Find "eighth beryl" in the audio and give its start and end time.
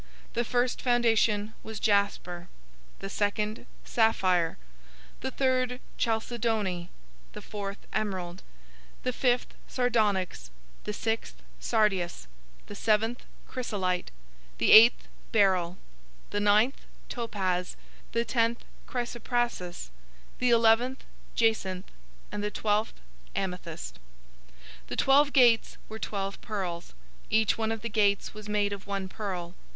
14.71-15.77